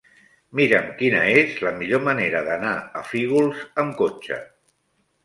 Mira'm 0.59 0.85
quina 1.01 1.19
és 1.41 1.59
la 1.67 1.73
millor 1.81 2.01
manera 2.07 2.41
d'anar 2.47 2.71
a 3.01 3.05
Fígols 3.11 3.63
amb 3.85 3.95
cotxe. 4.01 4.39